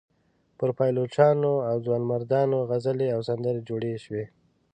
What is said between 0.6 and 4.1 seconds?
پایلوچانو او ځوانمردانو غزلې او سندرې جوړې